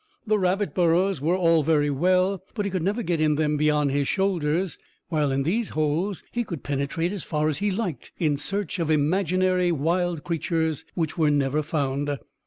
[0.25, 3.91] The rabbit burrows were all very well, but he could never get in them beyond
[3.91, 8.35] his shoulders, while in these holes he could penetrate as far as he liked in
[8.35, 12.17] search of imaginary wild creatures which were never found.